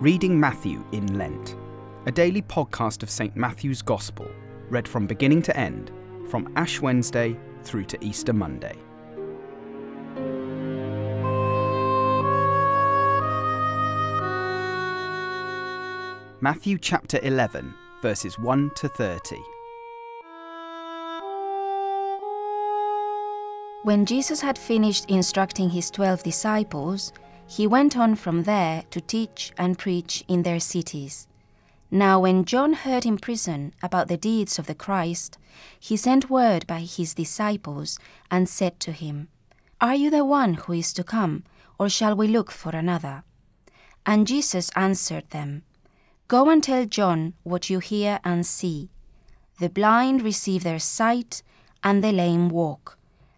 Reading 0.00 0.38
Matthew 0.38 0.84
in 0.92 1.18
Lent, 1.18 1.56
a 2.06 2.12
daily 2.12 2.42
podcast 2.42 3.02
of 3.02 3.10
St. 3.10 3.34
Matthew's 3.34 3.82
Gospel, 3.82 4.30
read 4.70 4.86
from 4.86 5.06
beginning 5.06 5.42
to 5.42 5.56
end, 5.56 5.90
from 6.30 6.52
Ash 6.54 6.80
Wednesday 6.80 7.36
through 7.64 7.86
to 7.86 8.04
Easter 8.04 8.32
Monday. 8.32 8.76
Matthew 16.40 16.78
chapter 16.78 17.18
11, 17.22 17.74
verses 18.02 18.38
1 18.38 18.70
to 18.76 18.88
30. 18.88 19.55
When 23.86 24.04
Jesus 24.04 24.40
had 24.40 24.58
finished 24.58 25.08
instructing 25.08 25.70
his 25.70 25.92
twelve 25.92 26.24
disciples, 26.24 27.12
he 27.46 27.68
went 27.68 27.96
on 27.96 28.16
from 28.16 28.42
there 28.42 28.82
to 28.90 29.00
teach 29.00 29.52
and 29.56 29.78
preach 29.78 30.24
in 30.26 30.42
their 30.42 30.58
cities. 30.58 31.28
Now, 31.88 32.18
when 32.18 32.44
John 32.44 32.72
heard 32.72 33.06
in 33.06 33.16
prison 33.16 33.72
about 33.84 34.08
the 34.08 34.16
deeds 34.16 34.58
of 34.58 34.66
the 34.66 34.74
Christ, 34.74 35.38
he 35.78 35.96
sent 35.96 36.28
word 36.28 36.66
by 36.66 36.80
his 36.80 37.14
disciples 37.14 37.96
and 38.28 38.48
said 38.48 38.80
to 38.80 38.90
him, 38.90 39.28
Are 39.80 39.94
you 39.94 40.10
the 40.10 40.24
one 40.24 40.54
who 40.54 40.72
is 40.72 40.92
to 40.94 41.04
come, 41.04 41.44
or 41.78 41.88
shall 41.88 42.16
we 42.16 42.26
look 42.26 42.50
for 42.50 42.70
another? 42.70 43.22
And 44.04 44.26
Jesus 44.26 44.68
answered 44.74 45.30
them, 45.30 45.62
Go 46.26 46.50
and 46.50 46.60
tell 46.60 46.86
John 46.86 47.34
what 47.44 47.70
you 47.70 47.78
hear 47.78 48.18
and 48.24 48.44
see. 48.44 48.90
The 49.60 49.70
blind 49.70 50.22
receive 50.22 50.64
their 50.64 50.80
sight, 50.80 51.44
and 51.84 52.02
the 52.02 52.10
lame 52.10 52.48
walk. 52.48 52.95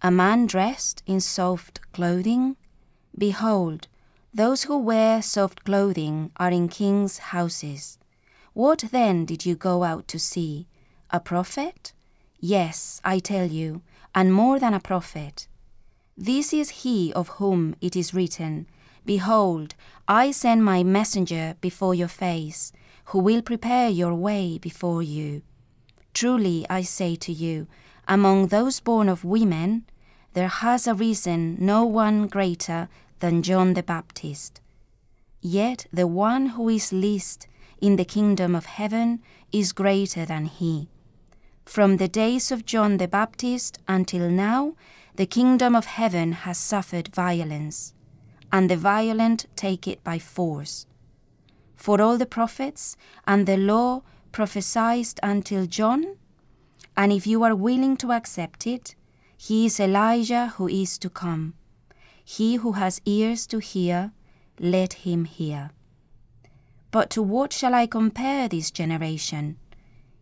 A 0.00 0.12
man 0.12 0.46
dressed 0.46 1.02
in 1.06 1.20
soft 1.20 1.80
clothing? 1.92 2.56
Behold, 3.16 3.88
those 4.32 4.64
who 4.64 4.78
wear 4.78 5.20
soft 5.20 5.64
clothing 5.64 6.30
are 6.36 6.52
in 6.52 6.68
kings' 6.68 7.18
houses. 7.18 7.98
What 8.52 8.84
then 8.92 9.24
did 9.24 9.44
you 9.44 9.56
go 9.56 9.82
out 9.82 10.06
to 10.08 10.18
see? 10.18 10.68
A 11.10 11.18
prophet? 11.18 11.92
Yes, 12.38 13.00
I 13.04 13.18
tell 13.18 13.46
you, 13.46 13.82
and 14.14 14.32
more 14.32 14.60
than 14.60 14.72
a 14.72 14.78
prophet. 14.78 15.48
This 16.16 16.52
is 16.52 16.84
he 16.84 17.12
of 17.14 17.28
whom 17.40 17.74
it 17.80 17.96
is 17.96 18.14
written, 18.14 18.68
Behold, 19.04 19.74
I 20.06 20.30
send 20.30 20.64
my 20.64 20.84
messenger 20.84 21.56
before 21.60 21.94
your 21.94 22.08
face, 22.08 22.70
who 23.06 23.18
will 23.18 23.42
prepare 23.42 23.88
your 23.88 24.14
way 24.14 24.58
before 24.58 25.02
you. 25.02 25.42
Truly 26.14 26.66
I 26.70 26.82
say 26.82 27.16
to 27.16 27.32
you, 27.32 27.66
among 28.08 28.46
those 28.46 28.80
born 28.80 29.08
of 29.08 29.24
women, 29.24 29.84
there 30.32 30.48
has 30.48 30.88
arisen 30.88 31.56
no 31.60 31.84
one 31.84 32.26
greater 32.26 32.88
than 33.20 33.42
John 33.42 33.74
the 33.74 33.82
Baptist. 33.82 34.60
Yet 35.40 35.86
the 35.92 36.06
one 36.06 36.46
who 36.46 36.68
is 36.68 36.92
least 36.92 37.46
in 37.80 37.96
the 37.96 38.04
kingdom 38.04 38.54
of 38.56 38.66
heaven 38.66 39.20
is 39.52 39.72
greater 39.72 40.24
than 40.24 40.46
he. 40.46 40.88
From 41.64 41.98
the 41.98 42.08
days 42.08 42.50
of 42.50 42.64
John 42.64 42.96
the 42.96 43.08
Baptist 43.08 43.78
until 43.86 44.30
now, 44.30 44.74
the 45.16 45.26
kingdom 45.26 45.76
of 45.76 45.86
heaven 45.86 46.32
has 46.32 46.56
suffered 46.56 47.14
violence, 47.14 47.92
and 48.50 48.70
the 48.70 48.76
violent 48.76 49.46
take 49.54 49.86
it 49.86 50.02
by 50.02 50.18
force. 50.18 50.86
For 51.76 52.00
all 52.00 52.16
the 52.16 52.26
prophets 52.26 52.96
and 53.26 53.46
the 53.46 53.56
law 53.56 54.02
prophesied 54.32 55.20
until 55.22 55.66
John, 55.66 56.17
and 56.98 57.12
if 57.12 57.28
you 57.28 57.44
are 57.44 57.54
willing 57.54 57.96
to 57.96 58.10
accept 58.10 58.66
it, 58.66 58.96
he 59.36 59.66
is 59.66 59.78
Elijah 59.78 60.48
who 60.56 60.66
is 60.68 60.98
to 60.98 61.08
come. 61.08 61.54
He 62.24 62.56
who 62.56 62.72
has 62.72 63.00
ears 63.04 63.46
to 63.46 63.60
hear, 63.60 64.10
let 64.58 64.94
him 65.04 65.24
hear. 65.24 65.70
But 66.90 67.08
to 67.10 67.22
what 67.22 67.52
shall 67.52 67.72
I 67.72 67.86
compare 67.86 68.48
this 68.48 68.72
generation? 68.72 69.58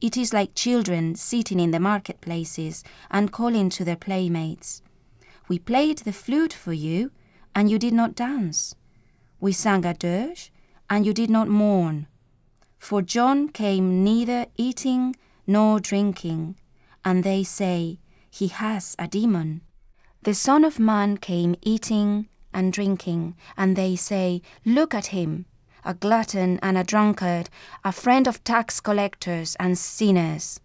It 0.00 0.16
is 0.16 0.32
like 0.32 0.54
children 0.54 1.16
sitting 1.16 1.58
in 1.58 1.72
the 1.72 1.80
marketplaces 1.80 2.84
and 3.10 3.32
calling 3.32 3.68
to 3.70 3.84
their 3.84 3.96
playmates. 3.96 4.80
We 5.48 5.58
played 5.58 5.98
the 5.98 6.12
flute 6.12 6.52
for 6.52 6.72
you, 6.72 7.10
and 7.52 7.68
you 7.68 7.80
did 7.80 7.92
not 7.92 8.14
dance. 8.14 8.76
We 9.40 9.50
sang 9.50 9.84
a 9.84 9.92
dirge, 9.92 10.52
and 10.88 11.04
you 11.04 11.12
did 11.12 11.30
not 11.30 11.48
mourn. 11.48 12.06
For 12.78 13.02
John 13.02 13.48
came 13.48 14.04
neither 14.04 14.46
eating 14.56 15.16
nor 15.46 15.80
drinking, 15.80 16.56
and 17.04 17.24
they 17.24 17.42
say, 17.42 17.98
He 18.30 18.48
has 18.48 18.96
a 18.98 19.08
demon. 19.08 19.62
The 20.22 20.34
Son 20.34 20.64
of 20.64 20.78
Man 20.78 21.16
came 21.16 21.56
eating 21.62 22.28
and 22.52 22.72
drinking, 22.72 23.36
and 23.56 23.76
they 23.76 23.96
say, 23.96 24.42
Look 24.64 24.94
at 24.94 25.06
him, 25.06 25.46
a 25.84 25.94
glutton 25.94 26.58
and 26.62 26.76
a 26.76 26.84
drunkard, 26.84 27.48
a 27.84 27.92
friend 27.92 28.26
of 28.26 28.44
tax 28.44 28.80
collectors 28.80 29.56
and 29.58 29.78
sinners. 29.78 30.60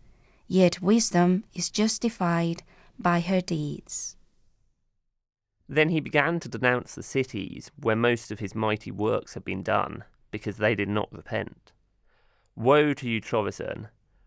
Yet 0.47 0.81
wisdom 0.81 1.45
is 1.53 1.69
justified 1.69 2.63
by 2.99 3.21
her 3.21 3.41
deeds. 3.41 4.15
Then 5.67 5.89
he 5.89 5.99
began 5.99 6.39
to 6.41 6.49
denounce 6.49 6.95
the 6.95 7.03
cities 7.03 7.71
where 7.79 7.95
most 7.95 8.31
of 8.31 8.39
his 8.39 8.53
mighty 8.53 8.91
works 8.91 9.33
had 9.33 9.43
been 9.43 9.63
done, 9.63 10.03
because 10.31 10.57
they 10.57 10.75
did 10.75 10.89
not 10.89 11.11
repent. 11.11 11.71
Woe 12.55 12.93
to 12.93 13.09
you, 13.09 13.21
Chorazin! 13.21 13.89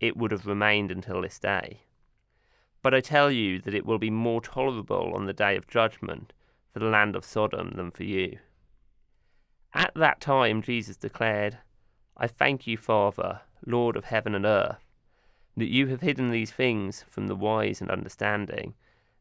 it 0.00 0.16
would 0.16 0.30
have 0.30 0.46
remained 0.46 0.90
until 0.90 1.22
this 1.22 1.38
day. 1.38 1.80
But 2.82 2.94
I 2.94 3.00
tell 3.00 3.30
you 3.30 3.60
that 3.60 3.74
it 3.74 3.86
will 3.86 3.98
be 3.98 4.10
more 4.10 4.40
tolerable 4.40 5.12
on 5.14 5.26
the 5.26 5.32
day 5.32 5.56
of 5.56 5.66
judgment 5.66 6.32
for 6.72 6.80
the 6.80 6.86
land 6.86 7.16
of 7.16 7.24
Sodom 7.24 7.72
than 7.76 7.90
for 7.90 8.04
you. 8.04 8.38
At 9.72 9.92
that 9.94 10.20
time 10.20 10.62
Jesus 10.62 10.96
declared, 10.96 11.58
I 12.16 12.26
thank 12.26 12.66
you, 12.66 12.76
Father, 12.76 13.40
Lord 13.66 13.96
of 13.96 14.04
heaven 14.04 14.34
and 14.34 14.44
earth, 14.44 14.84
that 15.56 15.70
you 15.70 15.86
have 15.88 16.00
hidden 16.00 16.30
these 16.30 16.50
things 16.50 17.04
from 17.08 17.26
the 17.26 17.36
wise 17.36 17.80
and 17.80 17.90
understanding, 17.90 18.74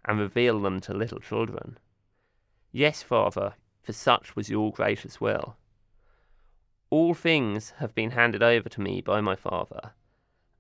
and 0.05 0.19
revealed 0.19 0.63
them 0.63 0.79
to 0.81 0.93
little 0.93 1.19
children. 1.19 1.77
Yes, 2.71 3.01
Father, 3.01 3.53
for 3.81 3.93
such 3.93 4.35
was 4.35 4.49
your 4.49 4.71
gracious 4.71 5.21
will. 5.21 5.55
All 6.89 7.13
things 7.13 7.73
have 7.77 7.95
been 7.95 8.11
handed 8.11 8.43
over 8.43 8.67
to 8.69 8.81
me 8.81 9.01
by 9.01 9.21
my 9.21 9.35
Father, 9.35 9.91